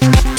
Thank 0.00 0.33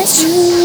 It's 0.00 0.20
true. 0.20 0.57